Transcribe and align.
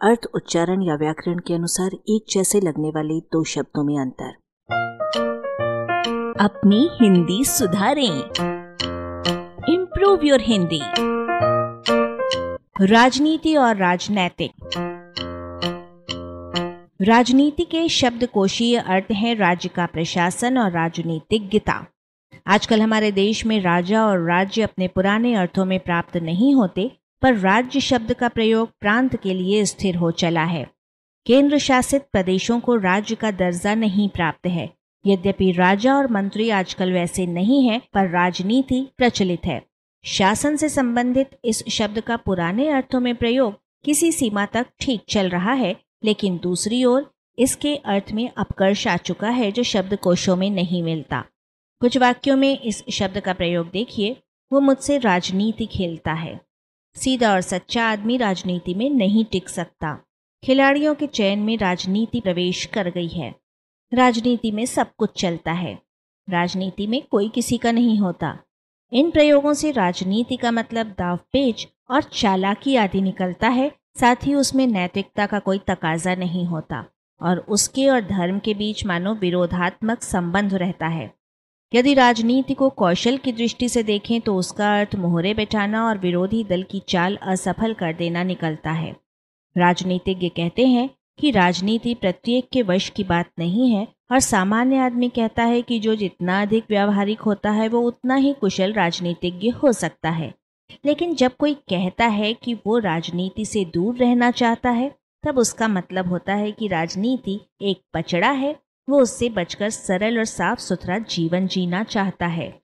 अर्थ, 0.00 0.20
उच्चारण 0.34 0.82
या 0.82 0.94
व्याकरण 0.94 1.38
के 1.38 1.54
अनुसार 1.54 1.90
एक 1.94 2.24
जैसे 2.30 2.60
लगने 2.60 2.88
वाले 2.88 3.20
दो 3.20 3.44
शब्दों 3.44 3.84
में 3.84 3.98
अंतर। 4.00 4.30
अपनी 6.40 6.88
हिंदी 7.02 7.44
सुधारें। 7.44 8.20
इम्प्रूव 9.74 10.20
योर 10.24 10.40
हिंदी 10.40 10.80
राजनीति 12.86 13.56
और 13.56 13.76
राजनैतिक। 13.76 14.52
राजनीति 17.02 17.64
के 17.64 17.88
शब्दकोशीय 17.88 18.76
अर्थ 18.76 19.12
है 19.12 19.34
राज्य 19.34 19.68
का 19.68 19.86
प्रशासन 19.86 20.58
और 20.58 20.72
राजनीतिज्ञता 20.72 21.86
आजकल 22.46 22.82
हमारे 22.82 23.12
देश 23.12 23.46
में 23.46 23.60
राजा 23.62 24.06
और 24.06 24.20
राज्य 24.28 24.62
अपने 24.62 24.88
पुराने 24.88 25.34
अर्थों 25.34 25.64
में 25.64 25.80
प्राप्त 25.80 26.16
नहीं 26.16 26.54
होते 26.54 26.98
पर 27.22 27.34
राज्य 27.34 27.80
शब्द 27.80 28.12
का 28.12 28.28
प्रयोग 28.28 28.68
प्रांत 28.80 29.16
के 29.16 29.34
लिए 29.34 29.64
स्थिर 29.64 29.96
हो 29.96 30.10
चला 30.10 30.44
है। 30.44 30.66
केंद्र 31.26 31.58
शासित 31.58 32.02
प्रदेशों 32.12 32.60
को 32.60 32.76
राज्य 32.76 33.14
का 33.14 33.30
दर्जा 33.30 33.74
नहीं 33.74 34.08
प्राप्त 34.08 34.46
है। 34.46 34.68
यद्यपि 35.06 35.52
राजा 35.52 35.94
और 35.94 36.10
मंत्री 36.10 36.50
आजकल 36.50 36.92
वैसे 36.92 37.26
नहीं 37.26 37.68
है, 37.68 37.82
पर 37.94 38.08
राजनीति 38.08 38.88
प्रचलित 38.96 39.46
है। 39.46 39.62
शासन 40.04 40.56
से 40.56 40.68
संबंधित 40.68 41.30
इस 41.44 41.64
शब्द 41.68 42.00
का 42.00 42.16
पुराने 42.16 42.68
अर्थों 42.68 43.00
में 43.00 43.14
प्रयोग 43.14 43.54
किसी 43.84 44.12
सीमा 44.12 44.46
तक 44.46 44.66
ठीक 44.80 45.02
चल 45.08 45.28
रहा 45.28 45.52
है, 45.52 45.76
लेकिन 46.04 46.40
दूसरी 46.42 46.84
ओर 46.84 47.10
इसके 47.38 47.76
अर्थ 47.76 48.12
में 48.12 48.30
अपकर्ष 48.38 48.86
आ 48.86 48.96
चुका 48.96 49.28
है 49.28 49.52
जो 49.52 49.62
शब्द 49.62 49.96
कोशों 49.96 50.36
में 50.36 50.50
नहीं 50.50 50.82
मिलता। 50.82 51.24
कुछ 51.80 51.98
वाक्यों 51.98 52.36
में 52.36 52.60
इस 52.60 52.84
शब्द 52.92 53.20
का 53.20 53.32
प्रयोग 53.32 53.70
देखिए, 53.70 54.16
वो 54.52 54.60
मुझसे 54.60 54.98
राजनीति 54.98 55.66
खेलता 55.66 56.12
है। 56.12 56.47
सीधा 56.94 57.32
और 57.32 57.40
सच्चा 57.40 57.84
आदमी 57.84 58.16
राजनीति 58.16 58.74
में 58.74 58.90
नहीं 58.90 59.24
टिक 59.24 59.48
सकता। 59.48 60.04
खिलाड़ियों 60.44 60.94
के 60.94 61.06
चयन 61.06 61.38
में 61.38 61.58
राजनीति 61.58 62.20
प्रवेश 62.20 62.64
कर 62.64 62.90
गई 62.90 63.08
है। 63.08 63.34
राजनीति 63.94 64.50
में 64.50 64.66
सब 64.66 64.90
कुछ 64.98 65.20
चलता 65.20 65.52
है। 65.52 65.78
राजनीति 66.30 66.86
में 66.86 67.02
कोई 67.10 67.28
किसी 67.28 67.58
का 67.58 67.72
नहीं 67.72 67.98
होता। 67.98 68.38
इन 68.92 69.10
प्रयोगों 69.10 69.54
से 69.54 69.70
राजनीति 69.70 70.36
का 70.36 70.50
मतलब 70.50 70.86
दाव 70.86 71.16
पेच 71.16 71.68
और 71.90 72.02
चालाकी 72.02 72.76
आदि 72.76 73.00
निकलता 73.00 73.48
है, 73.48 73.72
साथ 74.00 74.16
ही 74.24 74.34
उसमें 74.34 74.66
नैतिकता 74.66 75.26
का 75.26 75.38
कोई 75.38 75.58
तकाजा 75.58 76.14
नहीं 76.14 76.44
होता। 76.44 76.84
और 77.22 77.38
उसके 77.38 77.88
और 77.88 78.00
धर्म 78.00 78.38
के 78.38 78.54
बीच 78.54 78.86
मानो 78.86 79.14
विरोधात्मक 79.14 80.02
संबंध 80.02 80.54
रहता 80.54 80.86
है। 80.86 81.17
यदि 81.72 81.94
राजनीति 81.94 82.54
को 82.54 82.68
कौशल 82.70 83.16
की 83.16 83.32
दृष्टि 83.32 83.68
से 83.68 83.82
देखें 83.82 84.20
तो 84.20 84.36
उसका 84.36 84.78
अर्थ 84.78 84.94
मोहरे 84.94 85.34
बैठाना 85.34 85.84
और 85.86 85.98
विरोधी 85.98 86.44
दल 86.44 86.62
की 86.62 86.82
चाल 86.88 87.16
असफल 87.22 87.74
कर 87.74 87.92
देना 87.92 88.22
निकलता 88.22 88.70
है। 88.70 88.96
राजनीतिज्ञ 89.56 90.28
कहते 90.28 90.66
हैं 90.66 90.88
कि 91.18 91.30
राजनीति 91.30 91.94
प्रत्येक 91.94 92.48
के 92.52 92.62
वश 92.62 92.88
की 92.88 93.04
बात 93.04 93.30
नहीं 93.38 93.70
है, 93.70 93.86
और 94.12 94.20
सामान्य 94.20 94.78
आदमी 94.78 95.08
कहता 95.08 95.44
है 95.44 95.62
कि 95.62 95.78
जो 95.78 95.96
जितना 95.96 96.42
अधिक 96.42 96.64
व्यावहारिक 96.70 97.20
होता 97.20 97.50
है, 97.50 97.68
वो 97.68 97.80
उतना 97.80 98.14
ही 98.14 98.32
कुशल 98.32 98.72
राजनीतिज्ञ 98.72 99.50
हो 99.50 99.72
सकता 99.72 100.10
है। 100.10 100.34
लेकिन 100.86 101.14
जब 101.14 101.36
कोई 101.36 101.54
कहता 101.54 102.06
है 102.06 102.32
कि 102.34 102.54
वो 102.54 102.78
राजनीति 102.78 103.44
से 103.44 103.64
दूर 103.64 103.96
रहना 103.96 104.30
चाहता 104.30 104.70
है, 104.70 104.90
तब 105.24 105.38
उसका 105.38 105.68
मतलब 105.68 106.08
होता 106.08 106.34
है 106.34 106.52
कि 106.52 106.68
राजनीति 106.68 107.40
एक 107.62 107.80
पचड़ा 107.94 108.30
है 108.30 108.56
वो 108.88 109.00
उससे 109.02 109.28
बचकर 109.28 109.70
सरल 109.70 110.18
और 110.18 110.24
साफ़ 110.24 110.58
सुथरा 110.58 110.98
जीवन 110.98 111.46
जीना 111.46 111.84
चाहता 111.84 112.26
है। 112.26 112.60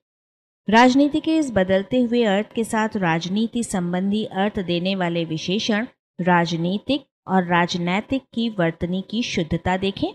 राजनीति 0.69 1.19
के 1.19 1.37
इस 1.37 1.51
बदलते 1.51 2.01
हुए 2.01 2.23
अर्थ 2.23 2.53
के 2.53 2.63
साथ 2.63 2.89
राजनीति 2.95 3.63
संबंधी 3.63 4.25
अर्थ 4.25 4.59
देने 4.59 4.95
वाले 4.95 5.25
विशेषण 5.25 5.87
राजनीतिक 6.21 7.05
और 7.27 7.43
राजनैतिक 7.43 8.23
की 8.33 8.49
वर्तनी 8.49 9.03
की 9.09 9.23
शुद्धता 9.23 9.77
देखें। 9.77 10.07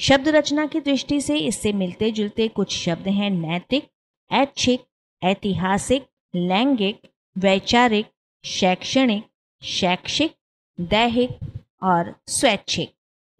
शब्द 0.00 0.28
रचना 0.28 0.66
की 0.66 0.80
दृष्टि 0.80 1.20
से 1.20 1.38
इससे 1.38 1.72
मिलते 1.72 2.10
जुलते 2.10 2.48
कुछ 2.48 2.76
शब्द 2.78 3.08
हैं 3.08 3.30
नैतिक, 3.30 3.88
ऐच्छिक, 4.32 4.80
ऐतिहासिक, 5.22 6.06
लैंगिक, 6.34 7.00
वैचारिक, 7.38 8.06
शैक्षणिक, 8.44 9.24
शैक्षिक, 9.62 10.32
दैहिक 10.80 11.38
और 11.82 12.14
स्वैच्छिक। 12.26 12.90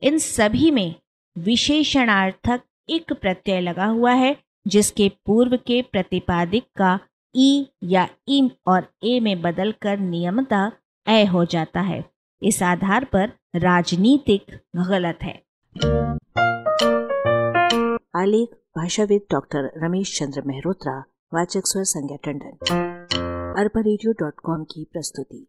इन 0.02 0.18
सभी 0.18 0.70
में 0.70 0.94
विशेषणार्थक 1.38 2.62
एक 2.90 3.12
प्रत्यय 3.12 3.60
लगा 3.60 3.84
हुआ 3.84 4.12
है, 4.12 4.36
जिसके 4.66 5.12
पूर्व 5.26 5.56
के 5.56 5.82
प्रतिपादिक 5.82 6.64
का 6.76 7.00
ई 7.36 7.66
या 7.82 8.08
इम 8.28 8.50
और 8.66 8.86
ए 9.04 9.20
में 9.20 9.42
बदलकर 9.42 9.98
नियमता 9.98 10.72
ए 11.08 11.24
हो 11.24 11.44
जाता 11.44 11.80
है। 11.80 12.04
इस 12.42 12.62
आधार 12.62 13.04
पर 13.04 13.32
राजनीतिक 13.56 14.46
गलत 14.76 15.18
है। 15.22 15.42
आलेख, 18.16 18.48
भाषाविद 18.76 19.22
डॉक्टर 19.30 19.70
रमेश 19.76 20.18
चंद्र 20.18 20.42
मेहरोत्रा, 20.42 21.04
वाचक 21.34 21.62
स्वर 21.64 21.84
संज्ञा 21.84 22.16
टंडन। 22.16 22.56
अरबा 23.58 23.82
की 24.64 24.86
प्रस्तुति। 24.92 25.46